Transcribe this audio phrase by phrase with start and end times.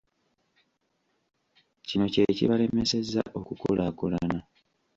[1.87, 4.39] Kino kye kibalemesezza okukulaakulana.